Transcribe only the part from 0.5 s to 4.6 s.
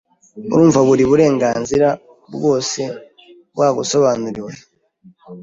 Urumva buri burenganzira bwose bwagusobanuriwe?